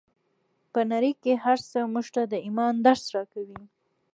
[0.73, 3.61] په نړۍ کې هر څه موږ ته د ايمان درس راکوي.